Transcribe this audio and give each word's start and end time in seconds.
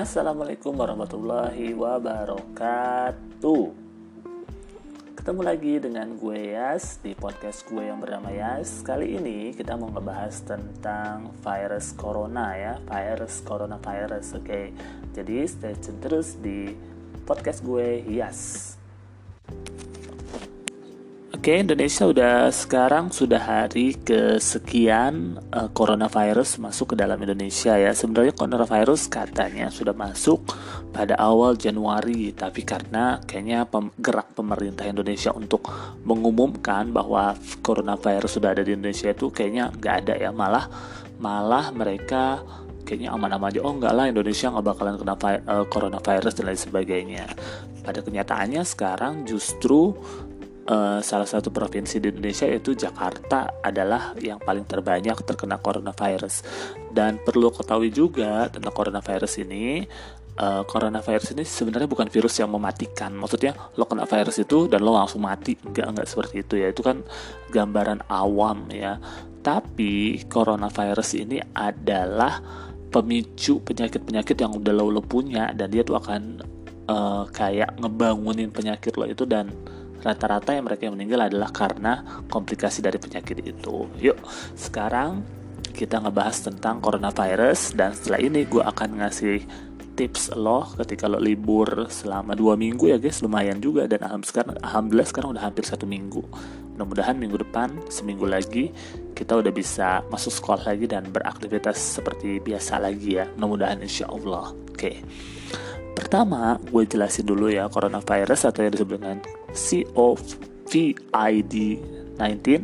Assalamualaikum 0.00 0.80
warahmatullahi 0.80 1.76
wabarakatuh. 1.76 3.64
Ketemu 5.12 5.40
lagi 5.44 5.76
dengan 5.76 6.16
gue 6.16 6.56
Yas 6.56 7.04
di 7.04 7.12
podcast 7.12 7.68
gue 7.68 7.84
yang 7.84 8.00
bernama 8.00 8.32
Yas. 8.32 8.80
Kali 8.80 9.20
ini 9.20 9.52
kita 9.52 9.76
mau 9.76 9.92
ngebahas 9.92 10.40
tentang 10.48 11.36
virus 11.44 11.92
corona 11.92 12.56
ya. 12.56 12.80
Virus 12.80 13.44
coronavirus 13.44 14.40
oke. 14.40 14.48
Okay. 14.48 14.72
Jadi 15.12 15.44
stay 15.44 15.76
tune 15.76 16.00
terus 16.00 16.40
di 16.40 16.72
podcast 17.28 17.60
gue 17.60 18.00
Yas 18.08 18.79
Oke, 21.40 21.56
Indonesia 21.56 22.04
udah 22.04 22.52
sekarang 22.52 23.08
sudah 23.08 23.40
hari 23.40 23.96
kesekian 23.96 25.40
uh, 25.56 25.72
coronavirus 25.72 26.60
masuk 26.60 26.92
ke 26.92 27.00
dalam 27.00 27.16
Indonesia 27.16 27.80
ya. 27.80 27.96
Sebenarnya 27.96 28.36
coronavirus 28.36 29.08
katanya 29.08 29.72
sudah 29.72 29.96
masuk 29.96 30.44
pada 30.92 31.16
awal 31.16 31.56
Januari, 31.56 32.36
tapi 32.36 32.60
karena 32.60 33.24
kayaknya 33.24 33.64
pem 33.64 33.88
gerak 33.96 34.36
pemerintah 34.36 34.84
Indonesia 34.84 35.32
untuk 35.32 35.64
mengumumkan 36.04 36.92
bahwa 36.92 37.32
coronavirus 37.64 38.36
sudah 38.36 38.52
ada 38.52 38.60
di 38.60 38.76
Indonesia 38.76 39.08
itu 39.08 39.32
kayaknya 39.32 39.72
nggak 39.80 39.94
ada 40.04 40.14
ya, 40.20 40.36
malah 40.36 40.68
malah 41.16 41.72
mereka 41.72 42.44
kayaknya 42.84 43.16
aman-aman 43.16 43.48
aja. 43.48 43.64
Oh 43.64 43.72
enggak 43.72 43.96
lah 43.96 44.12
Indonesia 44.12 44.52
nggak 44.52 44.76
bakalan 44.76 45.00
kena 45.00 45.16
uh, 45.16 45.64
coronavirus 45.72 46.36
dan 46.36 46.52
lain 46.52 46.60
sebagainya. 46.60 47.24
Pada 47.80 48.04
kenyataannya 48.04 48.60
sekarang 48.60 49.24
justru 49.24 49.96
uh, 50.66 51.00
salah 51.00 51.28
satu 51.28 51.48
provinsi 51.48 52.02
di 52.02 52.12
Indonesia 52.12 52.44
yaitu 52.44 52.76
Jakarta 52.76 53.62
adalah 53.62 54.12
yang 54.20 54.42
paling 54.42 54.66
terbanyak 54.66 55.16
terkena 55.24 55.56
coronavirus. 55.56 56.44
Dan 56.90 57.22
perlu 57.22 57.54
ketahui 57.54 57.94
juga 57.94 58.50
tentang 58.50 58.74
coronavirus 58.74 59.46
ini, 59.46 59.86
uh, 60.40 60.62
coronavirus 60.66 61.38
ini 61.38 61.44
sebenarnya 61.46 61.88
bukan 61.88 62.08
virus 62.10 62.40
yang 62.42 62.50
mematikan. 62.50 63.14
Maksudnya 63.14 63.54
lo 63.78 63.86
kena 63.86 64.04
virus 64.04 64.42
itu 64.42 64.66
dan 64.66 64.82
lo 64.82 64.92
langsung 64.96 65.22
mati, 65.24 65.54
enggak 65.60 65.86
enggak 65.94 66.06
seperti 66.10 66.42
itu 66.42 66.54
ya. 66.58 66.68
Itu 66.72 66.82
kan 66.82 67.04
gambaran 67.54 68.10
awam 68.10 68.68
ya. 68.72 68.98
Tapi 69.40 70.20
coronavirus 70.28 71.16
ini 71.16 71.40
adalah 71.56 72.44
pemicu 72.90 73.62
penyakit-penyakit 73.62 74.36
yang 74.36 74.52
udah 74.52 74.74
lo, 74.74 74.90
lo 74.90 75.00
punya 75.00 75.54
dan 75.54 75.70
dia 75.70 75.86
tuh 75.86 75.96
akan 75.96 76.42
uh, 76.90 77.24
kayak 77.30 77.78
ngebangunin 77.78 78.50
penyakit 78.50 78.98
lo 78.98 79.06
itu 79.06 79.22
dan 79.24 79.54
rata-rata 80.00 80.56
yang 80.56 80.64
mereka 80.66 80.88
yang 80.88 80.94
meninggal 80.96 81.28
adalah 81.28 81.50
karena 81.52 82.22
komplikasi 82.28 82.80
dari 82.80 82.96
penyakit 82.96 83.44
itu. 83.44 83.88
Yuk, 84.00 84.18
sekarang 84.56 85.24
kita 85.70 86.02
ngebahas 86.02 86.50
tentang 86.50 86.82
coronavirus 86.82 87.78
dan 87.78 87.94
setelah 87.94 88.20
ini 88.20 88.44
gue 88.44 88.60
akan 88.60 89.00
ngasih 89.00 89.38
tips 89.94 90.32
lo 90.32 90.64
ketika 90.80 91.04
lo 91.12 91.20
libur 91.20 91.84
selama 91.92 92.32
dua 92.32 92.56
minggu 92.56 92.88
ya 92.88 92.96
guys 92.96 93.20
lumayan 93.20 93.60
juga 93.60 93.84
dan 93.84 94.00
alhamdulillah 94.00 95.04
sekarang, 95.04 95.36
udah 95.36 95.44
hampir 95.44 95.68
satu 95.68 95.84
minggu 95.84 96.24
mudah-mudahan 96.72 97.20
minggu 97.20 97.36
depan 97.44 97.68
seminggu 97.92 98.24
lagi 98.24 98.72
kita 99.12 99.36
udah 99.36 99.52
bisa 99.52 100.00
masuk 100.08 100.32
sekolah 100.32 100.72
lagi 100.72 100.88
dan 100.88 101.04
beraktivitas 101.12 102.00
seperti 102.00 102.40
biasa 102.40 102.80
lagi 102.80 103.20
ya 103.20 103.28
mudah-mudahan 103.36 103.84
insya 103.84 104.08
Allah 104.08 104.56
oke 104.56 104.72
okay. 104.72 105.04
Pertama, 105.90 106.56
gue 106.56 106.86
jelasin 106.88 107.28
dulu 107.28 107.52
ya 107.52 107.68
coronavirus 107.68 108.48
atau 108.48 108.64
yang 108.64 108.72
disebut 108.72 108.96
dengan 108.96 109.20
COVID-19 109.54 112.00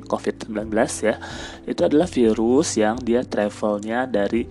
COVID-19 0.05 0.69
ya. 1.03 1.17
Itu 1.65 1.81
adalah 1.87 2.07
virus 2.07 2.77
yang 2.77 3.01
dia 3.01 3.25
travelnya 3.25 4.05
dari 4.05 4.45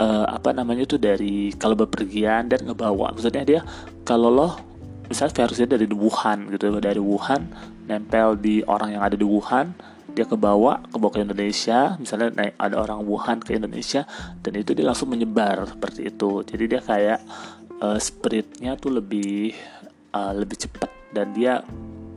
uh, 0.00 0.26
apa 0.26 0.56
namanya 0.56 0.88
itu 0.88 0.96
dari 0.96 1.52
kalau 1.54 1.76
bepergian 1.76 2.48
dan 2.48 2.64
ngebawa. 2.64 3.12
Maksudnya 3.14 3.44
dia 3.44 3.60
kalau 4.02 4.32
lo 4.32 4.70
misalnya 5.10 5.34
virusnya 5.42 5.68
dari 5.74 5.86
Wuhan 5.90 6.38
gitu 6.54 6.78
dari 6.78 7.02
Wuhan 7.02 7.50
nempel 7.90 8.38
di 8.38 8.62
orang 8.62 8.94
yang 8.94 9.02
ada 9.02 9.18
di 9.18 9.26
Wuhan 9.26 9.74
dia 10.14 10.22
ke 10.22 10.38
bawah 10.38 10.78
ke 10.86 10.96
bawah 10.98 11.18
ke 11.18 11.20
Indonesia 11.26 11.98
misalnya 11.98 12.30
naik 12.30 12.54
ada 12.54 12.78
orang 12.78 13.02
Wuhan 13.02 13.42
ke 13.42 13.58
Indonesia 13.58 14.06
dan 14.42 14.54
itu 14.54 14.70
dia 14.70 14.86
langsung 14.86 15.10
menyebar 15.10 15.66
seperti 15.66 16.14
itu 16.14 16.46
jadi 16.46 16.64
dia 16.70 16.80
kayak 16.82 17.18
uh, 17.82 17.98
spiritnya 17.98 18.78
tuh 18.78 19.02
lebih 19.02 19.50
uh, 20.14 20.30
lebih 20.30 20.62
cepat 20.62 20.99
dan 21.10 21.34
dia 21.34 21.62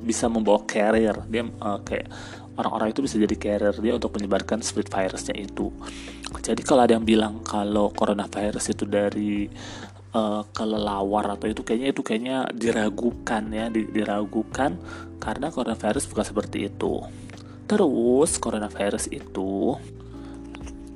bisa 0.04 0.28
membawa 0.28 0.62
carrier. 0.68 1.16
Dia 1.32 1.48
uh, 1.48 1.80
kayak 1.82 2.08
orang-orang 2.60 2.94
itu 2.94 3.02
bisa 3.02 3.16
jadi 3.18 3.36
carrier 3.40 3.76
dia 3.82 3.94
untuk 3.98 4.14
menyebarkan 4.14 4.62
spirit 4.62 4.92
virusnya 4.92 5.36
itu. 5.38 5.72
Jadi 6.44 6.62
kalau 6.62 6.86
ada 6.86 6.98
yang 6.98 7.06
bilang 7.06 7.42
kalau 7.42 7.90
coronavirus 7.94 8.74
itu 8.74 8.84
dari 8.86 9.48
uh, 10.14 10.44
kelelawar 10.54 11.38
atau 11.38 11.48
itu 11.50 11.62
kayaknya 11.66 11.90
itu 11.94 12.02
kayaknya 12.06 12.38
diragukan 12.54 13.44
ya 13.50 13.66
diragukan 13.70 14.78
karena 15.18 15.48
coronavirus 15.50 16.06
bukan 16.10 16.26
seperti 16.26 16.58
itu. 16.70 17.02
Terus 17.64 18.38
coronavirus 18.38 19.08
itu 19.10 19.80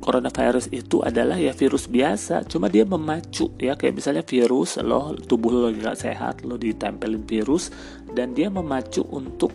coronavirus 0.07 0.71
itu 0.71 1.03
adalah 1.03 1.35
ya 1.35 1.51
virus 1.51 1.91
biasa 1.91 2.47
cuma 2.47 2.71
dia 2.71 2.87
memacu 2.87 3.51
ya 3.59 3.75
kayak 3.75 3.99
misalnya 3.99 4.23
virus 4.23 4.79
lo 4.79 5.11
tubuh 5.19 5.51
lo 5.51 5.67
nggak 5.67 5.99
sehat 5.99 6.47
lo 6.47 6.55
ditempelin 6.55 7.27
virus 7.27 7.75
dan 8.15 8.31
dia 8.31 8.47
memacu 8.47 9.03
untuk 9.11 9.51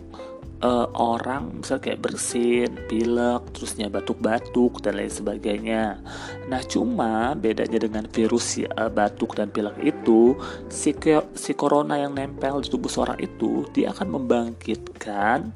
uh, 0.63 0.87
orang 0.95 1.59
misal 1.59 1.77
kayak 1.83 1.99
bersin, 1.99 2.71
pilek, 2.87 3.43
terusnya 3.51 3.91
batuk-batuk 3.91 4.79
dan 4.79 4.95
lain 4.97 5.11
sebagainya. 5.11 5.99
Nah, 6.47 6.61
cuma 6.63 7.35
bedanya 7.35 7.83
dengan 7.83 8.05
virus 8.07 8.63
ya, 8.63 8.71
batuk 8.87 9.35
dan 9.35 9.51
pilek 9.51 9.75
itu 9.83 10.37
si 10.71 10.95
si 11.35 11.51
corona 11.53 11.99
yang 11.99 12.15
nempel 12.15 12.63
di 12.63 12.71
tubuh 12.71 12.87
seorang 12.87 13.19
itu 13.19 13.67
dia 13.75 13.91
akan 13.91 14.21
membangkitkan 14.21 15.51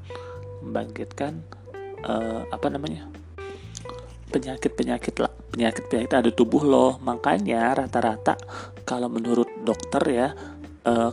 membangkitkan 0.65 1.39
uh, 2.03 2.43
apa 2.51 2.67
namanya? 2.67 3.07
Penyakit-penyakit 4.37 5.15
lah. 5.17 5.33
Penyakit-penyakit 5.49 6.13
ada 6.13 6.29
tubuh 6.29 6.61
lo 6.61 7.01
makanya 7.01 7.73
rata-rata 7.73 8.37
kalau 8.85 9.09
menurut 9.09 9.49
dokter 9.65 10.03
ya 10.07 10.27
uh, 10.85 11.11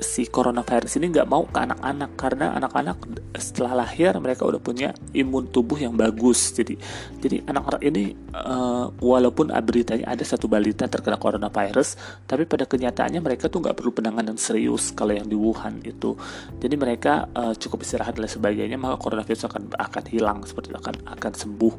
si 0.00 0.26
coronavirus 0.26 0.96
ini 0.96 1.12
nggak 1.12 1.28
mau 1.28 1.44
ke 1.44 1.60
anak-anak 1.60 2.10
karena 2.16 2.56
anak-anak 2.56 2.96
setelah 3.36 3.84
lahir 3.84 4.16
mereka 4.16 4.48
udah 4.48 4.58
punya 4.58 4.96
imun 5.12 5.52
tubuh 5.52 5.76
yang 5.76 5.94
bagus. 5.94 6.56
Jadi 6.56 6.74
jadi 7.20 7.44
anak-anak 7.44 7.82
ini 7.84 8.16
uh, 8.32 8.88
walaupun 8.98 9.52
beritanya 9.60 10.08
ada 10.08 10.24
satu 10.24 10.48
balita 10.48 10.88
terkena 10.88 11.20
coronavirus 11.20 12.00
tapi 12.24 12.48
pada 12.48 12.64
kenyataannya 12.64 13.20
mereka 13.20 13.52
tuh 13.52 13.60
nggak 13.60 13.76
perlu 13.76 13.92
penanganan 13.92 14.40
serius 14.40 14.90
kalau 14.96 15.12
yang 15.12 15.28
di 15.28 15.36
Wuhan 15.36 15.84
itu. 15.84 16.16
Jadi 16.58 16.74
mereka 16.80 17.28
uh, 17.36 17.52
cukup 17.54 17.84
istirahat 17.84 18.16
dan 18.16 18.26
sebagainya 18.26 18.80
maka 18.80 18.96
coronavirus 18.96 19.52
akan 19.52 19.76
akan 19.76 20.04
hilang 20.08 20.38
seperti 20.48 20.72
itu 20.72 20.78
akan 20.80 20.96
akan 21.06 21.32
sembuh. 21.36 21.74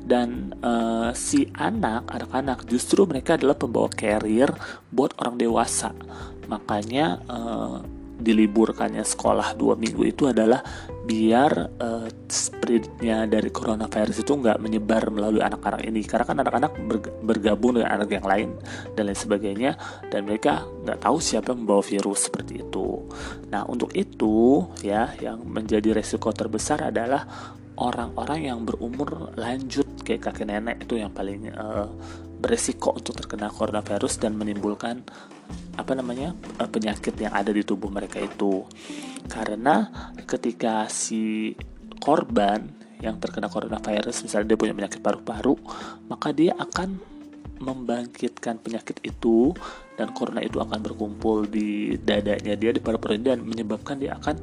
Dan 0.00 0.56
uh, 0.64 1.12
si 1.12 1.44
anak 1.54 2.08
anak-anak 2.08 2.64
justru 2.66 3.04
mereka 3.04 3.36
adalah 3.36 3.54
pembawa 3.54 3.92
carrier 3.92 4.48
buat 4.88 5.12
orang 5.20 5.36
dewasa 5.36 5.92
makanya 6.48 7.20
uh, 7.30 7.82
diliburkannya 8.16 9.04
sekolah 9.04 9.52
dua 9.60 9.76
minggu 9.76 10.08
itu 10.08 10.24
adalah 10.32 10.64
biar 11.04 11.52
uh, 11.76 12.08
spreadnya 12.26 13.28
dari 13.28 13.52
coronavirus 13.52 14.24
itu 14.24 14.32
nggak 14.32 14.58
menyebar 14.58 15.12
melalui 15.12 15.44
anak-anak 15.44 15.84
ini 15.84 16.00
karena 16.02 16.24
kan 16.24 16.38
anak-anak 16.40 16.72
bergabung 17.20 17.76
dengan 17.76 18.00
anak 18.00 18.16
yang 18.16 18.26
lain 18.26 18.48
dan 18.96 19.12
lain 19.12 19.20
sebagainya 19.20 19.72
dan 20.08 20.24
mereka 20.24 20.64
nggak 20.64 20.98
tahu 21.04 21.20
siapa 21.20 21.52
yang 21.52 21.68
membawa 21.68 21.84
virus 21.84 22.26
seperti 22.26 22.64
itu. 22.64 23.04
Nah 23.52 23.68
untuk 23.68 23.92
itu 23.92 24.64
ya 24.80 25.12
yang 25.20 25.44
menjadi 25.44 25.92
resiko 26.00 26.32
terbesar 26.32 26.88
adalah 26.88 27.28
orang-orang 27.76 28.48
yang 28.48 28.64
berumur 28.64 29.36
lanjut 29.36 29.84
kayak 30.02 30.32
kakek 30.32 30.48
nenek 30.48 30.88
itu 30.88 30.96
yang 30.96 31.12
paling 31.12 31.52
uh, 31.52 31.92
beresiko 32.46 32.94
untuk 32.94 33.18
terkena 33.18 33.50
coronavirus 33.50 34.22
dan 34.22 34.38
menimbulkan 34.38 35.02
apa 35.74 35.92
namanya 35.98 36.30
uh, 36.62 36.70
penyakit 36.70 37.18
yang 37.18 37.34
ada 37.34 37.50
di 37.50 37.66
tubuh 37.66 37.90
mereka 37.90 38.22
itu. 38.22 38.62
Karena 39.26 39.90
ketika 40.22 40.86
si 40.86 41.50
korban 41.98 42.70
yang 43.02 43.18
terkena 43.18 43.50
coronavirus 43.50 44.22
misalnya 44.22 44.54
dia 44.54 44.58
punya 44.62 44.72
penyakit 44.72 45.02
paru-paru 45.02 45.58
maka 46.08 46.32
dia 46.32 46.54
akan 46.56 47.15
membangkitkan 47.58 48.60
penyakit 48.60 49.00
itu 49.02 49.52
dan 49.96 50.12
corona 50.12 50.44
itu 50.44 50.60
akan 50.60 50.78
berkumpul 50.80 51.48
di 51.48 51.96
dadanya 51.96 52.52
dia 52.54 52.70
di 52.72 52.80
paru-paru 52.80 53.16
dan 53.20 53.42
menyebabkan 53.42 53.96
dia 53.96 54.16
akan 54.20 54.36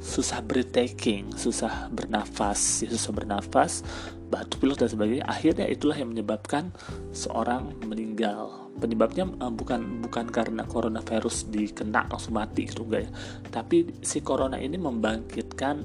susah 0.00 0.40
breathing, 0.40 1.28
susah 1.36 1.92
bernafas, 1.92 2.80
ya, 2.82 2.88
susah 2.88 3.12
bernafas, 3.12 3.84
batuk 4.32 4.64
pilek 4.64 4.80
dan 4.80 4.88
sebagainya. 4.88 5.24
Akhirnya 5.28 5.66
itulah 5.68 5.98
yang 5.98 6.08
menyebabkan 6.14 6.72
seorang 7.12 7.76
meninggal. 7.84 8.72
Penyebabnya 8.80 9.28
uh, 9.44 9.52
bukan 9.52 10.00
bukan 10.00 10.32
karena 10.32 10.64
coronavirus 10.64 11.52
dikena 11.52 12.08
langsung 12.08 12.32
mati 12.38 12.64
gitu 12.64 12.88
enggak 12.88 13.06
ya. 13.06 13.10
Tapi 13.52 14.00
si 14.00 14.24
corona 14.24 14.56
ini 14.56 14.80
membangkitkan 14.80 15.84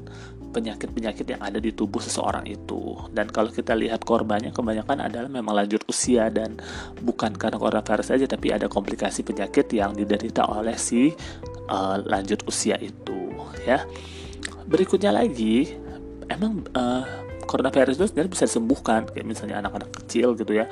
penyakit-penyakit 0.56 1.28
yang 1.28 1.42
ada 1.44 1.60
di 1.60 1.75
tubuh 1.75 2.00
seseorang 2.00 2.48
itu. 2.48 2.96
Dan 3.12 3.28
kalau 3.28 3.52
kita 3.52 3.75
lihat 3.75 4.07
korbannya 4.07 4.56
kebanyakan 4.56 5.04
adalah 5.04 5.28
memang 5.28 5.52
lanjut 5.52 5.84
usia 5.92 6.31
dan 6.31 6.56
bukan 7.04 7.36
karena 7.36 7.60
coronavirus 7.60 8.16
saja 8.16 8.25
tapi 8.31 8.56
ada 8.56 8.72
komplikasi 8.72 9.28
penyakit 9.28 9.68
yang 9.75 9.92
diderita 9.92 10.48
oleh 10.48 10.80
si 10.80 11.12
uh, 11.68 12.00
lanjut 12.07 12.48
usia 12.48 12.80
itu 12.80 13.36
ya. 13.68 13.84
Berikutnya 14.63 15.12
lagi 15.12 15.75
emang 16.31 16.63
uh, 16.72 17.25
coronavirus 17.45 17.95
itu 18.01 18.06
sebenarnya 18.12 18.31
bisa 18.33 18.45
disembuhkan. 18.50 19.01
Kayak 19.09 19.25
misalnya 19.25 19.56
anak-anak 19.62 19.89
kecil 20.03 20.33
gitu 20.36 20.53
ya 20.57 20.65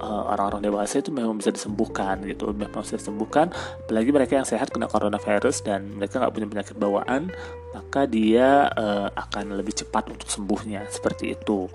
orang 0.00 0.40
orang-orang 0.40 0.72
dewasa 0.72 1.04
itu 1.04 1.12
memang 1.12 1.36
bisa 1.36 1.52
disembuhkan 1.52 2.24
gitu. 2.24 2.48
Memang 2.50 2.82
bisa 2.82 2.96
disembuhkan 2.96 3.52
apalagi 3.84 4.10
mereka 4.10 4.32
yang 4.40 4.48
sehat 4.48 4.72
kena 4.72 4.88
coronavirus 4.88 5.62
dan 5.64 5.92
mereka 6.00 6.18
nggak 6.18 6.32
punya 6.32 6.48
penyakit 6.48 6.76
bawaan 6.80 7.28
maka 7.70 8.08
dia 8.08 8.66
uh, 8.72 9.08
akan 9.12 9.60
lebih 9.60 9.76
cepat 9.84 10.08
untuk 10.08 10.28
sembuhnya. 10.28 10.88
Seperti 10.88 11.36
itu 11.36 11.68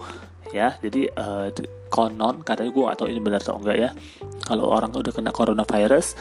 ya. 0.50 0.74
Jadi 0.82 1.08
uh, 1.14 1.54
konon 1.90 2.42
katanya 2.42 2.72
gue 2.74 2.86
atau 2.90 3.06
ini 3.08 3.20
benar 3.22 3.40
atau 3.46 3.62
enggak 3.62 3.78
ya. 3.78 3.90
Kalau 4.46 4.70
orang 4.70 4.92
udah 4.94 5.14
kena 5.14 5.32
coronavirus 5.32 6.18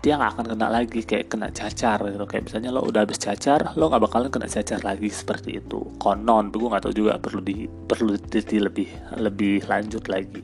dia 0.00 0.16
nggak 0.16 0.32
akan 0.32 0.46
kena 0.56 0.68
lagi 0.72 1.00
kayak 1.04 1.28
kena 1.28 1.52
cacar 1.52 2.00
gitu. 2.08 2.24
Kayak 2.24 2.44
misalnya 2.48 2.70
lo 2.72 2.80
udah 2.88 3.04
habis 3.04 3.20
cacar 3.20 3.76
lo 3.76 3.92
nggak 3.92 4.02
bakalan 4.08 4.32
kena 4.32 4.48
cacar 4.48 4.80
lagi 4.80 5.12
seperti 5.12 5.60
itu. 5.60 5.84
Konon 6.00 6.48
gue 6.48 6.68
nggak 6.72 6.88
tahu 6.88 6.94
juga 6.96 7.20
perlu 7.20 7.44
di 7.44 7.68
perlu 7.68 8.16
di 8.16 8.58
lebih 8.58 8.88
lebih 9.20 9.68
lanjut 9.68 10.08
lagi. 10.08 10.40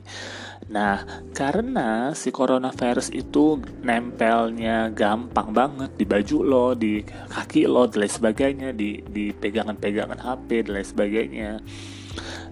Nah 0.69 1.01
karena 1.33 2.13
si 2.13 2.29
coronavirus 2.29 3.09
itu 3.17 3.57
nempelnya 3.81 4.93
gampang 4.93 5.49
banget 5.49 5.89
di 5.97 6.05
baju 6.05 6.37
lo 6.45 6.67
di 6.77 7.01
kaki 7.05 7.65
lo 7.65 7.89
dan 7.89 8.05
lain 8.05 8.13
sebagainya 8.13 8.69
di 8.77 9.01
di 9.09 9.33
pegangan-pegangan 9.33 10.21
HP 10.21 10.69
dan 10.69 10.71
lain 10.77 10.87
sebagainya. 10.87 11.51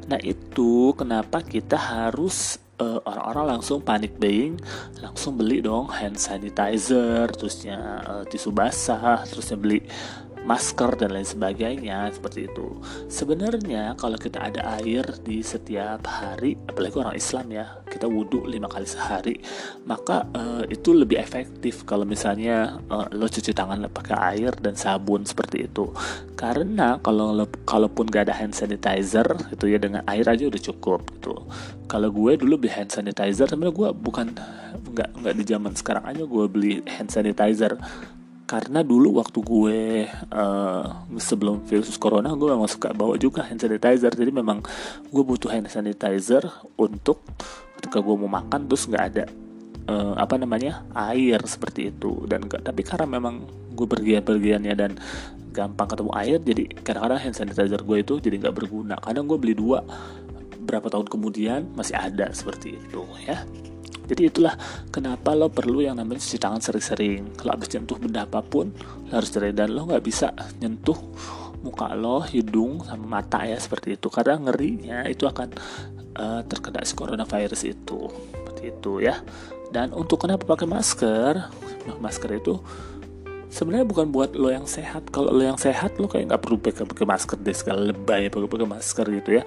Nah 0.10 0.20
itu 0.26 0.94
kenapa 0.98 1.46
kita 1.46 1.78
harus 1.78 2.65
eh, 2.80 3.00
orang-orang 3.04 3.58
langsung 3.58 3.80
panik 3.82 4.16
buying 4.20 4.60
langsung 5.00 5.36
beli 5.40 5.64
dong 5.64 5.88
hand 5.92 6.20
sanitizer 6.20 7.28
terusnya 7.32 7.78
uh, 8.04 8.24
tisu 8.28 8.52
basah 8.52 9.24
terusnya 9.28 9.58
beli 9.58 9.80
masker 10.46 10.94
dan 10.96 11.10
lain 11.12 11.26
sebagainya 11.26 12.14
seperti 12.14 12.46
itu. 12.46 12.78
Sebenarnya 13.10 13.98
kalau 13.98 14.16
kita 14.16 14.46
ada 14.46 14.78
air 14.80 15.02
di 15.26 15.42
setiap 15.42 16.06
hari, 16.06 16.54
apalagi 16.70 16.96
orang 17.02 17.18
Islam 17.18 17.46
ya, 17.50 17.66
kita 17.90 18.06
wudhu 18.06 18.46
lima 18.46 18.70
kali 18.70 18.86
sehari, 18.86 19.36
maka 19.90 20.30
uh, 20.38 20.64
itu 20.70 20.94
lebih 20.94 21.18
efektif 21.18 21.84
kalau 21.84 22.06
misalnya 22.06 22.78
uh, 22.94 23.10
lo 23.10 23.26
cuci 23.26 23.52
tangan 23.52 23.90
pakai 23.90 24.16
air 24.38 24.54
dan 24.62 24.78
sabun 24.78 25.26
seperti 25.26 25.66
itu. 25.66 25.90
Karena 26.38 27.02
kalau 27.02 27.34
lo, 27.34 27.50
kalaupun 27.66 28.06
gak 28.08 28.30
ada 28.30 28.36
hand 28.38 28.54
sanitizer 28.54 29.26
itu 29.50 29.66
ya 29.66 29.82
dengan 29.82 30.06
air 30.06 30.30
aja 30.30 30.46
udah 30.46 30.62
cukup 30.62 31.02
gitu. 31.18 31.34
Kalau 31.90 32.14
gue 32.14 32.38
dulu 32.38 32.62
beli 32.66 32.72
hand 32.72 32.94
sanitizer, 32.94 33.50
sebenarnya 33.50 33.74
gue 33.74 33.90
bukan 33.98 34.28
nggak 34.96 35.10
nggak 35.24 35.36
di 35.36 35.44
zaman 35.44 35.74
sekarang 35.76 36.04
aja 36.08 36.24
gue 36.24 36.46
beli 36.48 36.74
hand 36.88 37.12
sanitizer 37.12 37.76
karena 38.46 38.86
dulu 38.86 39.18
waktu 39.18 39.40
gue 39.42 39.80
uh, 40.30 40.86
sebelum 41.18 41.66
virus 41.66 41.98
corona 41.98 42.30
gue 42.38 42.46
memang 42.46 42.70
suka 42.70 42.94
bawa 42.94 43.18
juga 43.18 43.42
hand 43.42 43.58
sanitizer. 43.58 44.14
Jadi 44.14 44.30
memang 44.30 44.62
gue 45.10 45.24
butuh 45.26 45.50
hand 45.50 45.66
sanitizer 45.66 46.46
untuk 46.78 47.26
ketika 47.82 48.06
gue 48.06 48.16
mau 48.22 48.30
makan 48.30 48.70
terus 48.70 48.86
nggak 48.86 49.06
ada 49.14 49.26
uh, 49.90 50.14
apa 50.14 50.38
namanya 50.38 50.86
air 50.94 51.42
seperti 51.50 51.90
itu. 51.90 52.22
Dan 52.30 52.46
gak, 52.46 52.70
tapi 52.70 52.86
karena 52.86 53.10
memang 53.10 53.50
gue 53.74 53.88
pergian-pergiannya 53.90 54.74
dan 54.78 54.94
gampang 55.50 55.88
ketemu 55.88 56.12
air 56.14 56.38
jadi 56.44 56.64
kadang-kadang 56.86 57.20
hand 57.26 57.36
sanitizer 57.36 57.82
gue 57.82 57.98
itu 57.98 58.22
jadi 58.22 58.46
nggak 58.46 58.56
berguna. 58.62 58.96
Kadang 59.02 59.26
gue 59.26 59.42
beli 59.42 59.58
dua 59.58 59.82
berapa 60.66 60.86
tahun 60.90 61.10
kemudian 61.10 61.74
masih 61.78 61.94
ada 61.94 62.34
seperti 62.34 62.78
itu 62.78 63.06
ya 63.30 63.46
jadi 64.06 64.30
itulah 64.30 64.54
kenapa 64.94 65.34
lo 65.34 65.50
perlu 65.50 65.82
yang 65.82 65.98
namanya 65.98 66.22
cuci 66.22 66.38
tangan 66.38 66.62
sering-sering. 66.62 67.34
Kalau 67.34 67.58
habis 67.58 67.70
nyentuh 67.74 67.98
benda 67.98 68.30
apa 68.30 68.46
pun, 68.46 68.70
lo 69.10 69.14
harus 69.14 69.30
cerai 69.34 69.52
dan 69.52 69.74
lo 69.74 69.90
nggak 69.90 70.04
bisa 70.06 70.32
nyentuh 70.62 70.98
muka 71.66 71.98
lo, 71.98 72.22
hidung, 72.22 72.86
sama 72.86 73.20
mata 73.20 73.42
ya 73.42 73.58
seperti 73.58 73.98
itu. 73.98 74.08
Karena 74.14 74.38
ngerinya 74.38 75.10
itu 75.10 75.26
akan 75.26 75.50
uh, 76.22 76.42
terkena 76.46 76.86
si 76.86 76.94
coronavirus 76.94 77.62
itu, 77.66 78.06
seperti 78.30 78.64
itu 78.70 79.02
ya. 79.02 79.18
Dan 79.74 79.92
untuk 79.98 80.22
kenapa 80.22 80.46
pakai 80.46 80.70
masker? 80.70 81.34
Nah, 81.90 81.98
masker 81.98 82.38
itu 82.38 82.62
sebenarnya 83.50 83.90
bukan 83.90 84.14
buat 84.14 84.38
lo 84.38 84.54
yang 84.54 84.70
sehat. 84.70 85.10
Kalau 85.10 85.34
lo 85.34 85.42
yang 85.42 85.58
sehat, 85.58 85.98
lo 85.98 86.06
kayak 86.06 86.30
nggak 86.30 86.42
perlu 86.46 86.62
pakai 86.62 86.86
pakai 86.86 87.06
masker 87.10 87.38
deh 87.42 87.58
segala 87.58 87.90
lebay 87.90 88.30
pakai 88.30 88.48
pakai 88.48 88.68
masker 88.70 89.06
gitu 89.10 89.30
ya. 89.42 89.44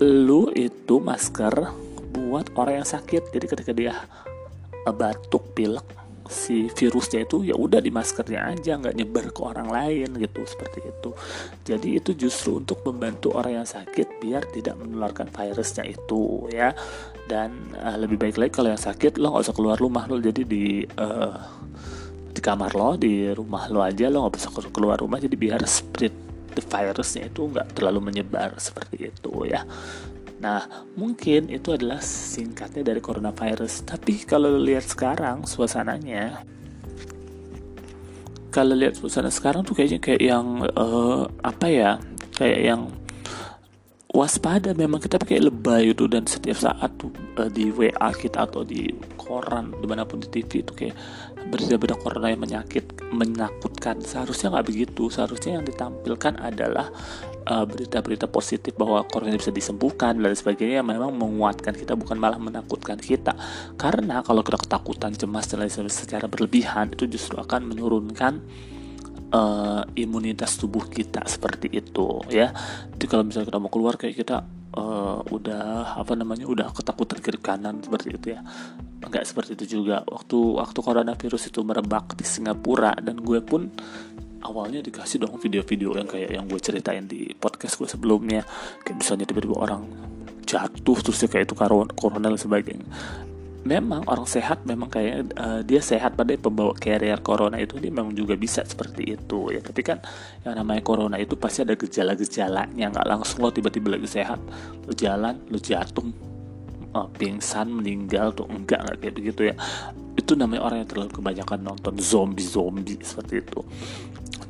Lo 0.00 0.52
itu 0.52 1.00
masker 1.00 1.88
buat 2.10 2.52
orang 2.58 2.82
yang 2.82 2.88
sakit. 2.88 3.30
Jadi 3.30 3.46
ketika 3.46 3.72
dia 3.72 3.94
eh, 4.86 4.94
batuk 4.94 5.54
pilek 5.54 6.00
si 6.30 6.70
virusnya 6.70 7.26
itu 7.26 7.42
ya 7.42 7.58
udah 7.58 7.82
di 7.82 7.90
maskernya 7.90 8.54
aja 8.54 8.78
nggak 8.78 8.94
nyebar 8.94 9.34
ke 9.34 9.40
orang 9.42 9.66
lain 9.66 10.14
gitu 10.14 10.46
seperti 10.46 10.86
itu. 10.86 11.10
Jadi 11.66 11.88
itu 11.98 12.10
justru 12.14 12.62
untuk 12.62 12.86
membantu 12.86 13.34
orang 13.34 13.62
yang 13.62 13.68
sakit 13.68 14.22
biar 14.22 14.46
tidak 14.54 14.78
menularkan 14.78 15.26
virusnya 15.26 15.90
itu 15.90 16.46
ya. 16.54 16.70
Dan 17.26 17.74
uh, 17.74 17.98
lebih 17.98 18.18
baik 18.18 18.38
lagi 18.38 18.52
kalau 18.54 18.70
yang 18.70 18.80
sakit 18.80 19.18
lo 19.18 19.34
nggak 19.34 19.44
usah 19.50 19.56
keluar 19.58 19.76
rumah 19.78 20.06
lo 20.06 20.22
jadi 20.22 20.42
di 20.46 20.86
uh, 20.86 21.34
di 22.30 22.40
kamar 22.42 22.78
lo 22.78 22.94
di 22.94 23.26
rumah 23.34 23.66
lo 23.66 23.82
aja 23.82 24.06
lo 24.06 24.26
nggak 24.26 24.34
bisa 24.38 24.48
keluar 24.70 25.02
rumah 25.02 25.18
jadi 25.18 25.34
biar 25.34 25.60
spread 25.66 26.14
the 26.54 26.62
virusnya 26.62 27.30
itu 27.30 27.46
nggak 27.46 27.74
terlalu 27.74 28.10
menyebar 28.10 28.54
seperti 28.58 29.10
itu 29.10 29.32
ya 29.46 29.62
Nah, 30.40 30.64
mungkin 30.96 31.52
itu 31.52 31.76
adalah 31.76 32.00
singkatnya 32.00 32.80
dari 32.80 33.00
coronavirus. 33.04 33.84
Tapi 33.84 34.24
kalau 34.24 34.56
lihat 34.56 34.88
sekarang 34.88 35.44
suasananya, 35.44 36.40
kalau 38.48 38.74
lihat 38.74 38.98
suasana 38.98 39.30
sekarang 39.30 39.62
tuh 39.62 39.78
kayaknya 39.78 40.00
kayak 40.02 40.22
yang 40.24 40.64
uh, 40.74 41.28
apa 41.44 41.66
ya? 41.68 41.90
Kayak 42.34 42.60
yang 42.64 42.82
waspada 44.10 44.74
memang 44.74 44.98
kita 44.98 45.22
pakai 45.22 45.38
lebay 45.38 45.94
itu 45.94 46.10
dan 46.10 46.26
setiap 46.26 46.58
saat 46.58 46.90
tuh 46.98 47.14
uh, 47.38 47.46
di 47.46 47.70
WA 47.70 48.10
kita 48.10 48.42
atau 48.42 48.66
di 48.66 48.90
koran 49.14 49.70
di 49.78 49.86
mana 49.86 50.02
pun 50.02 50.18
di 50.18 50.26
TV 50.26 50.66
itu 50.66 50.74
kayak 50.74 50.98
berita-berita 51.46 51.94
corona 52.02 52.34
yang 52.34 52.42
menyakit 52.42 52.90
menakutkan 53.14 54.02
seharusnya 54.02 54.50
nggak 54.50 54.66
begitu 54.66 55.06
seharusnya 55.14 55.62
yang 55.62 55.64
ditampilkan 55.64 56.42
adalah 56.42 56.90
berita 57.50 57.98
berita-berita 58.00 58.26
positif 58.30 58.78
bahwa 58.78 59.02
corona 59.10 59.34
bisa 59.34 59.50
disembuhkan 59.50 60.14
dan 60.14 60.34
sebagainya 60.38 60.86
memang 60.86 61.10
menguatkan 61.10 61.74
kita 61.74 61.98
bukan 61.98 62.14
malah 62.14 62.38
menakutkan 62.38 62.94
kita. 62.94 63.34
Karena 63.74 64.22
kalau 64.22 64.46
kita 64.46 64.58
ketakutan 64.62 65.10
cemas 65.18 65.50
dan 65.50 65.66
lain 65.66 65.70
sebagainya 65.70 65.98
secara 66.06 66.26
berlebihan 66.30 66.94
itu 66.94 67.10
justru 67.10 67.42
akan 67.42 67.74
menurunkan 67.74 68.32
uh, 69.34 69.82
imunitas 69.98 70.58
tubuh 70.58 70.86
kita 70.86 71.26
seperti 71.26 71.70
itu 71.74 72.22
ya. 72.30 72.54
Jadi 72.94 73.04
kalau 73.10 73.26
misalnya 73.26 73.50
kita 73.50 73.58
mau 73.58 73.70
keluar 73.72 73.94
kayak 73.98 74.14
kita 74.14 74.46
uh, 74.78 75.18
udah 75.26 75.98
apa 75.98 76.12
namanya 76.14 76.46
udah 76.46 76.70
ketakutan 76.70 77.18
kiri 77.18 77.40
kanan 77.42 77.82
seperti 77.82 78.14
itu 78.14 78.26
ya. 78.38 78.40
Nggak 79.00 79.24
seperti 79.26 79.58
itu 79.58 79.80
juga. 79.80 80.06
Waktu 80.06 80.38
waktu 80.60 80.78
coronavirus 80.78 81.50
itu 81.50 81.60
merebak 81.66 82.14
di 82.14 82.22
Singapura 82.26 82.94
dan 83.00 83.18
gue 83.18 83.40
pun 83.42 83.70
awalnya 84.44 84.80
dikasih 84.80 85.20
dong 85.20 85.36
video-video 85.36 85.96
yang 85.96 86.08
kayak 86.08 86.30
yang 86.32 86.44
gue 86.48 86.60
ceritain 86.60 87.04
di 87.04 87.32
podcast 87.36 87.76
gue 87.76 87.88
sebelumnya. 87.88 88.44
Kayak 88.84 88.96
misalnya 89.04 89.26
tiba-tiba 89.28 89.56
orang 89.56 89.82
jatuh 90.44 90.98
terus 90.98 91.22
kayak 91.28 91.46
itu 91.46 91.54
corona 91.94 92.26
dan 92.32 92.40
sebagainya. 92.40 92.86
Memang 93.60 94.08
orang 94.08 94.24
sehat 94.24 94.64
memang 94.64 94.88
kayak 94.88 95.36
uh, 95.36 95.60
dia 95.60 95.84
sehat 95.84 96.16
pada 96.16 96.32
pembawa 96.40 96.72
carrier 96.72 97.20
corona 97.20 97.60
itu 97.60 97.76
dia 97.76 97.92
memang 97.92 98.16
juga 98.16 98.32
bisa 98.32 98.64
seperti 98.64 99.20
itu 99.20 99.52
ya. 99.52 99.60
Tapi 99.60 99.80
kan 99.84 100.00
yang 100.48 100.56
namanya 100.56 100.80
corona 100.80 101.16
itu 101.20 101.36
pasti 101.36 101.60
ada 101.60 101.76
gejala-gejalanya 101.76 102.88
nggak 102.88 103.06
langsung 103.06 103.44
lo 103.44 103.52
tiba-tiba 103.52 104.00
lagi 104.00 104.08
sehat 104.08 104.40
lo 104.88 104.92
jalan 104.96 105.36
lo 105.52 105.60
jatuh 105.60 106.08
uh, 106.96 107.08
pingsan 107.20 107.68
meninggal 107.68 108.32
tuh 108.32 108.48
enggak 108.48 108.80
nggak 108.80 108.96
kayak 109.04 109.14
begitu 109.20 109.40
ya. 109.52 109.54
Itu 110.16 110.40
namanya 110.40 110.64
orang 110.64 110.78
yang 110.80 110.88
terlalu 110.88 111.12
kebanyakan 111.12 111.60
nonton 111.60 111.94
zombie 112.00 112.48
zombie 112.48 112.96
seperti 113.04 113.44
itu 113.44 113.60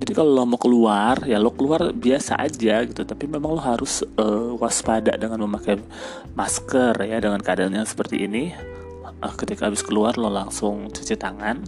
jadi 0.01 0.17
kalau 0.17 0.33
lo 0.33 0.49
mau 0.49 0.57
keluar 0.57 1.29
ya 1.29 1.37
lo 1.37 1.53
keluar 1.53 1.93
biasa 1.93 2.41
aja 2.41 2.89
gitu. 2.89 3.05
Tapi 3.05 3.29
memang 3.29 3.53
lo 3.53 3.61
harus 3.61 4.01
uh, 4.17 4.57
waspada 4.57 5.13
dengan 5.21 5.45
memakai 5.45 5.77
masker 6.33 6.97
ya 7.05 7.21
dengan 7.21 7.45
keadaan 7.45 7.77
yang 7.77 7.85
seperti 7.85 8.25
ini. 8.25 8.57
Uh, 9.21 9.35
ketika 9.37 9.69
habis 9.69 9.85
keluar 9.85 10.17
lo 10.17 10.33
langsung 10.33 10.89
cuci 10.89 11.21
tangan 11.21 11.61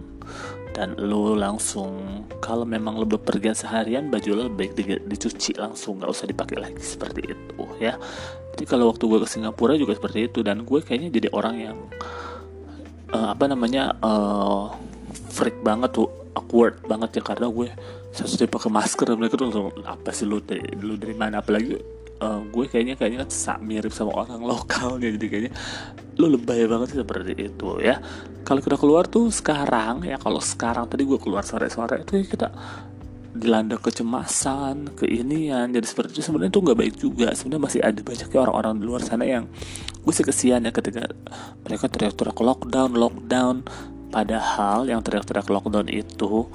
dan 0.73 0.97
lo 0.97 1.37
langsung 1.37 2.25
kalau 2.41 2.65
memang 2.65 2.97
lo 2.97 3.05
bepergian 3.05 3.53
seharian 3.53 4.09
baju 4.09 4.29
lo 4.33 4.43
baik 4.49 4.73
di, 4.73 4.97
dicuci 5.05 5.53
langsung 5.61 6.01
nggak 6.01 6.09
usah 6.09 6.25
dipakai 6.25 6.57
lagi 6.57 6.81
seperti 6.81 7.29
itu 7.29 7.63
ya. 7.77 7.93
Jadi 8.57 8.65
kalau 8.65 8.89
waktu 8.89 9.05
gue 9.05 9.19
ke 9.21 9.29
Singapura 9.29 9.77
juga 9.77 9.93
seperti 9.93 10.25
itu 10.33 10.41
dan 10.41 10.65
gue 10.65 10.81
kayaknya 10.81 11.13
jadi 11.13 11.27
orang 11.29 11.55
yang 11.61 11.77
uh, 13.13 13.29
apa 13.29 13.45
namanya 13.45 13.93
uh, 14.01 14.73
freak 15.29 15.61
banget 15.61 15.93
tuh 15.93 16.09
awkward 16.33 16.81
banget 16.89 17.21
ya 17.21 17.21
karena 17.21 17.45
gue 17.53 17.69
satu 18.13 18.45
dia 18.45 18.49
pakai 18.49 18.69
masker 18.69 19.17
mereka 19.17 19.35
tuh 19.41 19.73
apa 19.89 20.13
sih 20.13 20.29
lu 20.29 20.37
dari 20.39 20.61
lu 20.77 20.93
dari 20.95 21.17
mana? 21.17 21.41
Apalagi 21.41 21.73
uh, 22.21 22.41
gue 22.45 22.65
kayaknya 22.69 22.95
kayaknya 22.95 23.25
sak 23.27 23.59
mirip 23.65 23.89
sama 23.89 24.13
orang 24.13 24.41
lokal 24.45 25.01
nih 25.01 25.17
jadi 25.17 25.27
kayaknya 25.27 25.53
lu 26.21 26.37
lebay 26.37 26.69
banget 26.69 26.93
sih 26.93 26.99
seperti 27.01 27.33
itu 27.35 27.69
ya. 27.81 27.97
Kalau 28.45 28.61
kita 28.61 28.77
keluar 28.77 29.09
tuh 29.09 29.33
sekarang 29.33 30.05
ya 30.05 30.21
kalau 30.21 30.37
sekarang 30.39 30.85
tadi 30.85 31.09
gue 31.09 31.17
keluar 31.17 31.41
sore-sore 31.41 32.05
itu 32.05 32.21
ya 32.21 32.25
kita 32.29 32.47
dilanda 33.33 33.81
kecemasan, 33.81 34.93
keinian, 34.93 35.73
jadi 35.73 35.81
seperti 35.89 36.13
itu 36.13 36.21
sebenarnya 36.21 36.53
itu 36.53 36.61
nggak 36.61 36.77
baik 36.77 36.95
juga. 37.01 37.27
Sebenarnya 37.33 37.63
masih 37.65 37.81
ada 37.81 38.01
banyak 38.05 38.29
orang-orang 38.29 38.73
di 38.77 38.85
luar 38.85 39.01
sana 39.01 39.25
yang 39.25 39.49
gue 40.05 40.13
sih 40.13 40.21
kesian 40.21 40.69
ya 40.69 40.71
ketika 40.71 41.09
mereka 41.65 41.89
teriak-teriak 41.89 42.37
lockdown, 42.37 42.93
lockdown, 42.93 43.65
padahal 44.13 44.85
yang 44.85 45.01
teriak-teriak 45.01 45.49
lockdown 45.49 45.89
itu 45.89 46.45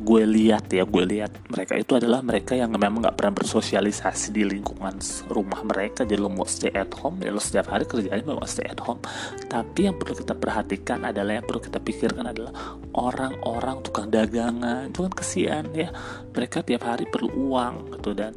gue 0.00 0.22
lihat 0.24 0.72
ya 0.72 0.88
gue 0.88 1.04
lihat 1.04 1.32
mereka 1.52 1.76
itu 1.76 1.92
adalah 1.94 2.24
mereka 2.24 2.56
yang 2.56 2.72
memang 2.72 3.04
nggak 3.04 3.16
pernah 3.20 3.36
bersosialisasi 3.36 4.32
di 4.32 4.42
lingkungan 4.48 4.96
rumah 5.28 5.60
mereka. 5.62 6.08
Jadi 6.08 6.16
lo 6.16 6.32
mau 6.32 6.48
stay 6.48 6.72
at 6.72 6.90
home 6.96 7.20
ya 7.20 7.30
lo 7.30 7.38
setiap 7.38 7.68
hari 7.68 7.84
kerjanya 7.84 8.24
mau 8.24 8.42
stay 8.48 8.64
at 8.64 8.80
home. 8.80 8.98
Tapi 9.46 9.86
yang 9.86 10.00
perlu 10.00 10.16
kita 10.16 10.32
perhatikan 10.32 11.04
adalah 11.04 11.36
yang 11.36 11.46
perlu 11.46 11.60
kita 11.60 11.78
pikirkan 11.78 12.32
adalah 12.32 12.52
orang-orang 12.96 13.84
tukang 13.84 14.08
dagangan. 14.08 14.88
Itu 14.88 15.04
kan 15.04 15.12
kesian 15.12 15.64
ya. 15.76 15.92
Mereka 16.32 16.64
tiap 16.64 16.88
hari 16.88 17.04
perlu 17.04 17.52
uang 17.52 18.00
gitu. 18.00 18.16
Dan 18.16 18.34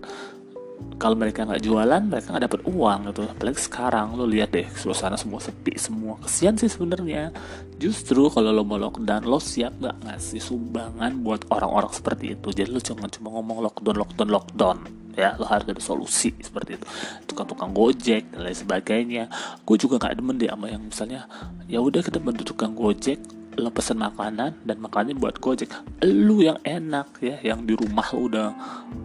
kalau 1.03 1.19
mereka 1.19 1.43
nggak 1.43 1.59
jualan 1.59 2.01
mereka 2.07 2.31
nggak 2.31 2.45
dapat 2.47 2.61
uang 2.69 2.99
gitu. 3.11 3.23
Apalagi 3.27 3.59
sekarang 3.59 4.15
lo 4.15 4.23
lihat 4.23 4.55
deh 4.55 4.67
suasana 4.71 5.19
semua 5.19 5.43
sepi 5.43 5.75
semua. 5.75 6.15
Kesian 6.23 6.55
sih 6.55 6.71
sebenarnya. 6.71 7.35
Justru 7.75 8.31
kalau 8.31 8.55
lo 8.55 8.63
mau 8.63 8.79
lockdown 8.79 9.27
lo 9.27 9.43
siap 9.43 9.75
nggak 9.83 10.07
ngasih 10.07 10.39
sumbangan 10.39 11.11
buat 11.19 11.43
orang-orang 11.51 11.91
seperti 11.91 12.39
itu? 12.39 12.47
Jadi 12.55 12.69
lo 12.71 12.79
cuma 12.79 13.11
cuma 13.11 13.27
ngomong 13.35 13.57
lockdown 13.67 13.97
lockdown 13.99 14.29
lockdown. 14.31 14.77
Ya 15.13 15.35
lo 15.35 15.45
harus 15.45 15.67
ada 15.67 15.83
solusi 15.83 16.31
seperti 16.39 16.79
itu. 16.79 16.85
Tukang-tukang 17.27 17.75
gojek 17.75 18.31
dan 18.31 18.39
lain 18.47 18.57
sebagainya. 18.57 19.23
Gue 19.67 19.75
juga 19.75 19.99
nggak 19.99 20.23
demen 20.23 20.39
deh 20.39 20.49
sama 20.49 20.65
yang 20.71 20.83
misalnya 20.87 21.27
ya 21.67 21.83
udah 21.83 21.99
kita 21.99 22.17
bantu 22.23 22.47
tukang 22.47 22.73
gojek 22.73 23.19
lo 23.57 23.69
pesen 23.69 24.01
makanan 24.01 24.51
dan 24.65 24.77
makannya 24.81 25.13
buat 25.17 25.37
gojek. 25.37 25.69
Lu 26.05 26.41
yang 26.41 26.57
enak 26.65 27.19
ya 27.21 27.37
yang 27.41 27.65
di 27.67 27.77
rumah 27.77 28.05
lu 28.13 28.31
udah 28.31 28.47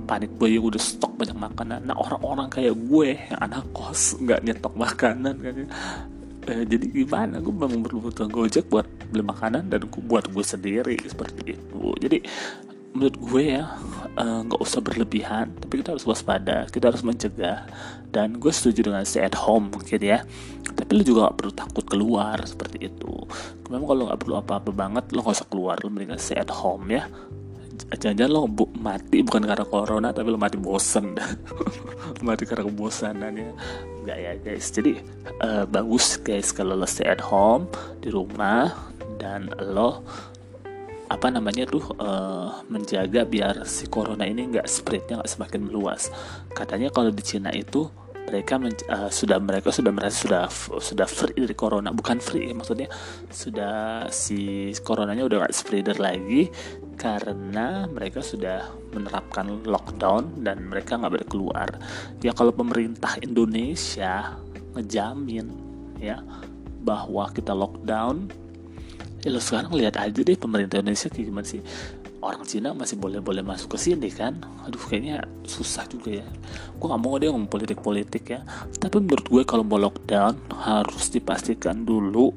panik 0.09 0.33
boy 0.37 0.57
udah 0.57 0.81
stok 0.81 1.15
banyak 1.17 1.37
makanan. 1.37 1.85
Nah 1.89 1.97
orang-orang 1.97 2.49
kayak 2.49 2.75
gue 2.77 3.17
yang 3.17 3.41
anak 3.41 3.65
kos 3.77 4.17
nggak 4.21 4.45
nyetok 4.45 4.75
makanan 4.77 5.35
kan 5.41 5.57
eh, 6.49 6.65
jadi 6.65 6.87
gimana? 6.89 7.41
Gue 7.45 7.53
memang 7.53 7.85
perlu 7.85 8.09
butuh 8.09 8.27
gojek 8.29 8.73
buat 8.73 8.89
beli 9.13 9.25
makanan 9.25 9.69
dan 9.69 9.85
buat 9.89 10.25
gue 10.33 10.45
sendiri 10.45 10.97
seperti 11.05 11.57
itu. 11.57 11.83
Jadi 12.01 12.19
menurut 12.99 13.15
gue 13.15 13.55
ya 13.55 13.79
eh, 14.19 14.41
nggak 14.43 14.59
uh, 14.59 14.67
usah 14.67 14.83
berlebihan 14.83 15.55
tapi 15.63 15.79
kita 15.79 15.95
harus 15.95 16.03
waspada 16.03 16.67
kita 16.75 16.91
harus 16.91 17.07
mencegah. 17.07 17.63
Dan 18.09 18.41
gue 18.41 18.49
setuju 18.49 18.89
dengan 18.89 19.05
stay 19.05 19.23
at 19.23 19.37
home 19.37 19.71
mungkin 19.71 20.01
ya 20.03 20.25
tapi 20.75 20.91
lu 20.99 21.03
juga 21.05 21.29
gak 21.29 21.37
perlu 21.43 21.53
takut 21.55 21.85
keluar 21.87 22.39
seperti 22.47 22.89
itu. 22.89 23.15
Memang 23.69 23.87
kalau 23.87 24.03
nggak 24.09 24.21
perlu 24.23 24.35
apa-apa 24.41 24.71
banget 24.73 25.05
lo 25.13 25.23
gak 25.23 25.43
usah 25.43 25.49
keluar 25.51 25.77
lo 25.83 25.93
mendingan 25.93 26.19
stay 26.19 26.41
at 26.41 26.51
home 26.51 26.89
ya. 26.91 27.07
Jangan-jangan 27.95 28.33
lo 28.33 28.51
bu 28.51 28.65
mati 28.75 29.23
bukan 29.23 29.47
karena 29.47 29.67
corona 29.69 30.09
tapi 30.11 30.35
lo 30.35 30.41
mati 30.41 30.59
bosen. 30.59 31.15
Mati 32.27 32.51
karena 32.51 32.67
kebosanan 32.67 33.31
ya. 33.39 33.51
Enggak 34.03 34.19
ya 34.19 34.33
guys. 34.43 34.67
Jadi 34.75 34.93
uh, 35.45 35.63
bagus 35.71 36.19
guys 36.19 36.51
kalau 36.51 36.75
lo 36.75 36.89
stay 36.89 37.07
at 37.07 37.23
home 37.23 37.71
di 38.03 38.11
rumah 38.11 38.75
dan 39.23 39.53
lo 39.61 40.03
apa 41.09 41.33
namanya 41.33 41.65
tuh 41.65 41.97
uh, 41.97 42.61
menjaga 42.69 43.25
biar 43.25 43.65
si 43.65 43.89
corona 43.89 44.29
ini 44.29 44.53
nggak 44.53 44.69
spreadnya 44.69 45.21
nggak 45.21 45.33
semakin 45.33 45.61
meluas. 45.65 46.13
Katanya 46.53 46.93
kalau 46.93 47.09
di 47.09 47.25
Cina 47.25 47.49
itu 47.53 47.89
mereka 48.29 48.61
uh, 48.61 49.09
sudah 49.09 49.41
mereka 49.41 49.73
sudah 49.73 49.89
merasa 49.89 50.29
sudah 50.29 50.45
sudah 50.79 51.09
free 51.09 51.41
dari 51.41 51.57
corona. 51.57 51.89
Bukan 51.97 52.21
free 52.21 52.53
ya, 52.53 52.55
maksudnya 52.55 52.89
sudah 53.33 54.07
si 54.13 54.71
coronanya 54.85 55.25
udah 55.25 55.49
nggak 55.49 55.57
spreader 55.57 55.97
lagi 55.97 56.53
karena 57.01 57.89
mereka 57.89 58.21
sudah 58.21 58.69
menerapkan 58.93 59.63
lockdown 59.65 60.43
dan 60.43 60.67
mereka 60.67 60.99
nggak 60.99 61.13
boleh 61.15 61.29
keluar 61.31 61.69
ya 62.19 62.35
kalau 62.35 62.51
pemerintah 62.51 63.15
Indonesia 63.23 64.35
ngejamin 64.75 65.47
ya 66.03 66.19
bahwa 66.83 67.31
kita 67.31 67.55
lockdown 67.55 68.27
ya 69.23 69.29
lo 69.35 69.41
sekarang 69.43 69.75
lihat 69.75 69.99
aja 69.99 70.21
deh 70.21 70.39
pemerintah 70.39 70.79
Indonesia 70.79 71.11
kayak 71.11 71.27
gimana 71.27 71.47
sih. 71.47 71.63
Orang 72.19 72.43
Cina 72.51 72.75
masih 72.75 72.99
boleh-boleh 72.99 73.47
masuk 73.47 73.79
ke 73.79 73.79
sini 73.79 74.11
kan? 74.11 74.43
Aduh 74.67 74.83
kayaknya 74.91 75.23
susah 75.47 75.87
juga 75.87 76.19
ya. 76.19 76.27
Gue 76.75 76.87
gak 76.91 76.99
mau 76.99 77.15
dia 77.15 77.31
ngomong 77.31 77.47
politik-politik 77.47 78.25
ya. 78.27 78.43
Tapi 78.75 78.99
menurut 78.99 79.27
gue 79.31 79.43
kalau 79.47 79.63
mau 79.63 79.79
lockdown 79.79 80.35
harus 80.51 81.15
dipastikan 81.15 81.87
dulu 81.87 82.35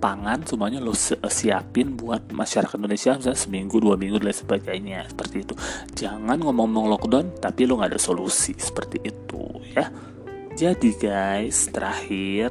pangan 0.00 0.42
semuanya 0.48 0.80
lo 0.80 0.96
siapin 1.28 1.92
buat 1.94 2.32
masyarakat 2.32 2.74
Indonesia 2.74 3.20
misalnya 3.20 3.36
seminggu 3.38 3.78
dua 3.78 3.94
minggu 3.94 4.18
dan 4.18 4.34
sebagainya. 4.34 5.06
Seperti 5.06 5.46
itu. 5.46 5.54
Jangan 5.94 6.42
ngomong-ngomong 6.42 6.86
lockdown 6.98 7.26
tapi 7.38 7.70
lo 7.70 7.78
nggak 7.78 7.94
ada 7.94 8.02
solusi. 8.02 8.58
Seperti 8.58 8.98
itu 9.06 9.46
ya. 9.78 9.86
Jadi 10.58 10.90
guys 10.98 11.70
terakhir 11.70 12.50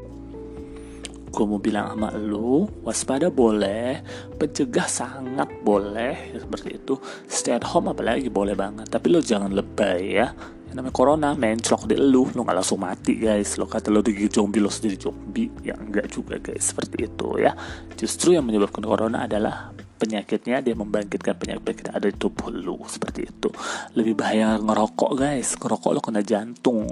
gue 1.29 1.45
mau 1.45 1.62
bilang 1.62 1.93
sama 1.93 2.09
lu 2.17 2.65
waspada 2.81 3.29
boleh 3.29 4.01
pencegah 4.36 4.89
sangat 4.89 5.50
boleh 5.62 6.36
ya, 6.36 6.38
seperti 6.41 6.69
itu. 6.81 6.98
Stay 7.29 7.53
at 7.55 7.63
home 7.63 7.93
apalagi 7.93 8.27
boleh 8.27 8.57
banget. 8.57 8.89
Tapi 8.89 9.07
lo 9.13 9.21
jangan 9.21 9.53
lebay 9.53 10.01
ya. 10.17 10.33
Yang 10.69 10.75
namanya 10.75 10.93
corona 10.93 11.29
menclok 11.33 11.89
di 11.89 11.98
lu. 11.98 12.29
Lo 12.33 12.45
gak 12.45 12.57
langsung 12.62 12.81
mati 12.81 13.17
guys. 13.17 13.57
Lo 13.57 13.65
kata 13.65 13.89
lo 13.89 14.05
digigit 14.05 14.33
zombie 14.33 14.62
lo 14.62 14.69
sendiri 14.69 14.98
zombie. 14.98 15.50
Ya 15.65 15.74
enggak 15.77 16.09
juga 16.13 16.38
guys. 16.38 16.74
Seperti 16.74 17.09
itu 17.09 17.41
ya. 17.41 17.53
Justru 17.98 18.38
yang 18.38 18.45
menyebabkan 18.45 18.86
corona 18.86 19.25
adalah 19.25 19.74
penyakitnya 20.00 20.63
dia 20.63 20.74
membangkitkan 20.77 21.36
penyakit 21.36 21.89
yang 21.89 21.95
ada 21.98 22.07
di 22.09 22.17
tubuh 22.17 22.53
lu. 22.53 22.77
Seperti 22.86 23.29
itu. 23.29 23.50
Lebih 23.98 24.13
bahaya 24.13 24.62
ngerokok 24.62 25.12
guys. 25.17 25.57
Ngerokok 25.57 25.91
lo 25.95 26.01
kena 26.01 26.21
jantung 26.21 26.86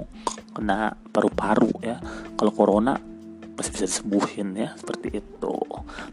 kena 0.50 0.90
paru-paru 1.14 1.70
ya. 1.78 2.02
Kalau 2.34 2.50
corona 2.50 2.98
masih 3.58 3.74
bisa 3.74 3.90
disembuhin 3.90 4.54
ya 4.54 4.78
seperti 4.78 5.18
itu. 5.18 5.54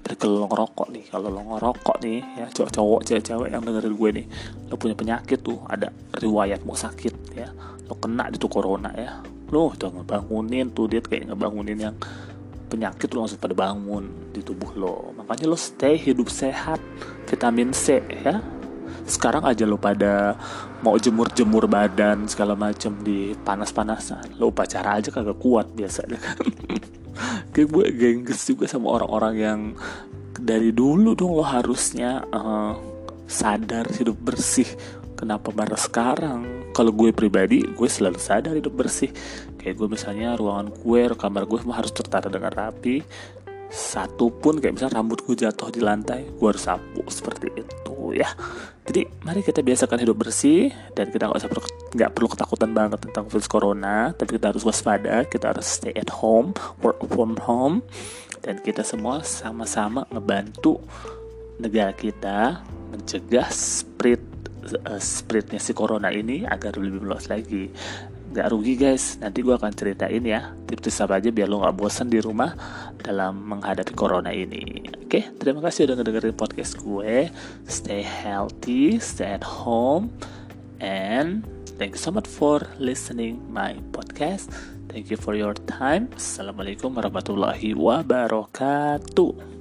Tapi 0.01 0.15
kalau 0.17 0.41
lo 0.41 0.47
ngerokok 0.49 0.87
nih. 0.89 1.05
Kalau 1.13 1.29
lo 1.29 1.41
ngerokok 1.45 1.97
nih 2.01 2.19
ya 2.41 2.45
cowok-cowok 2.49 3.01
cewek-cewek 3.05 3.49
yang 3.53 3.61
dengerin 3.61 3.93
gue 3.93 4.09
nih 4.17 4.25
lo 4.73 4.75
punya 4.81 4.97
penyakit 4.97 5.39
tuh 5.45 5.61
ada 5.69 5.93
riwayat 6.17 6.65
mau 6.65 6.73
sakit 6.73 7.13
ya 7.37 7.53
lo 7.85 7.93
kena 8.01 8.33
di 8.33 8.41
tuh 8.41 8.49
corona 8.49 8.89
ya. 8.97 9.21
Lo 9.53 9.69
udah 9.69 9.93
ngebangunin 9.93 10.73
tuh 10.73 10.89
dia 10.89 11.05
kayak 11.05 11.29
ngebangunin 11.29 11.77
yang 11.77 11.95
penyakit 12.65 13.13
lo 13.13 13.23
langsung 13.23 13.37
pada 13.37 13.53
bangun 13.53 14.33
di 14.33 14.41
tubuh 14.41 14.73
lo. 14.73 15.13
Makanya 15.13 15.45
lo 15.45 15.57
stay 15.57 16.01
hidup 16.01 16.33
sehat 16.33 16.81
vitamin 17.29 17.69
C 17.69 18.01
ya. 18.01 18.41
Sekarang 19.05 19.45
aja 19.45 19.69
lo 19.69 19.77
pada 19.77 20.33
mau 20.81 20.97
jemur-jemur 20.97 21.69
badan 21.69 22.25
segala 22.25 22.57
macam 22.57 22.97
di 23.05 23.37
panas-panasan. 23.45 24.41
Lo 24.41 24.49
upacara 24.49 24.97
aja 24.97 25.13
kagak 25.13 25.37
kuat 25.37 25.69
biasanya 25.77 26.17
kan 26.17 26.41
kayak 27.51 27.69
gue 27.71 27.85
gengges 27.95 28.43
juga 28.47 28.65
sama 28.67 28.99
orang-orang 28.99 29.35
yang 29.35 29.59
dari 30.35 30.75
dulu 30.75 31.15
dong 31.15 31.33
lo 31.35 31.45
harusnya 31.45 32.27
uh, 32.29 32.75
sadar 33.25 33.87
hidup 33.95 34.19
bersih. 34.19 34.67
Kenapa 35.15 35.47
baru 35.55 35.79
sekarang? 35.79 36.71
Kalau 36.75 36.91
gue 36.91 37.15
pribadi 37.15 37.63
gue 37.63 37.87
selalu 37.87 38.19
sadar 38.19 38.53
hidup 38.53 38.75
bersih. 38.75 39.09
Kayak 39.55 39.75
gue 39.79 39.87
misalnya 39.95 40.35
ruangan 40.35 40.75
gue 40.75 41.01
kamar 41.15 41.47
gue 41.47 41.59
harus 41.71 41.93
tertata 41.95 42.27
dengan 42.27 42.51
rapi 42.51 43.01
satu 43.75 44.31
pun 44.31 44.63
kayak 44.63 44.87
rambut 44.95 45.19
gue 45.27 45.35
jatuh 45.35 45.67
di 45.67 45.83
lantai 45.83 46.23
gue 46.31 46.47
harus 46.47 46.63
sapu 46.63 47.03
seperti 47.11 47.51
itu 47.59 48.15
ya. 48.15 48.31
Jadi 48.87 49.03
mari 49.27 49.43
kita 49.43 49.59
biasakan 49.59 49.99
hidup 49.99 50.15
bersih 50.15 50.71
dan 50.95 51.11
kita 51.11 51.27
nggak 51.27 51.41
usah 51.41 51.49
perlu, 51.51 51.63
nggak 51.91 52.11
perlu 52.15 52.27
ketakutan 52.31 52.71
banget 52.71 52.99
tentang 53.03 53.25
virus 53.27 53.49
corona 53.51 54.15
tapi 54.15 54.39
kita 54.39 54.55
harus 54.55 54.63
waspada 54.63 55.27
kita 55.27 55.51
harus 55.51 55.67
stay 55.67 55.91
at 55.97 56.07
home 56.07 56.55
work 56.79 57.01
from 57.11 57.35
home 57.43 57.83
dan 58.45 58.61
kita 58.61 58.85
semua 58.85 59.25
sama-sama 59.25 60.05
ngebantu 60.13 60.79
negara 61.57 61.91
kita 61.91 62.61
mencegah 62.93 63.49
spread 63.49 64.34
uh, 64.73 65.01
spreadnya 65.01 65.61
si 65.61 65.71
corona 65.77 66.09
ini 66.09 66.43
agar 66.43 66.77
lebih 66.77 67.05
luas 67.05 67.29
lagi. 67.29 67.69
Nggak 68.33 68.47
rugi 68.51 68.73
guys. 68.75 69.21
Nanti 69.21 69.45
gue 69.45 69.55
akan 69.55 69.71
ceritain 69.71 70.23
ya 70.25 70.51
tips-tips 70.67 71.05
apa 71.05 71.21
aja 71.21 71.29
biar 71.31 71.47
lo 71.47 71.63
nggak 71.63 71.75
bosan 71.77 72.11
di 72.11 72.19
rumah 72.19 72.51
dalam 72.99 73.45
menghadapi 73.45 73.93
corona 73.93 74.33
ini. 74.33 74.89
Oke 75.05 75.29
terima 75.37 75.63
kasih 75.63 75.87
udah 75.87 75.95
ngedengerin 76.01 76.35
podcast 76.35 76.81
gue. 76.81 77.29
Stay 77.69 78.03
healthy 78.03 78.97
stay 78.97 79.37
at 79.37 79.45
home 79.45 80.11
and 80.83 81.45
thank 81.77 81.95
you 81.95 82.01
so 82.01 82.11
much 82.11 82.27
for 82.27 82.65
listening 82.81 83.39
my 83.53 83.77
podcast. 83.95 84.51
Thank 84.91 85.11
you 85.11 85.19
for 85.19 85.35
your 85.35 85.55
time. 85.67 86.07
Assalamualaikum 86.15 86.95
warahmatullahi 86.95 87.75
wabarakatuh 87.75 89.54